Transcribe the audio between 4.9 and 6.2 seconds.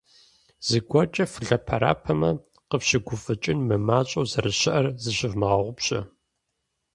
зыщывмыгъэгъупщэ!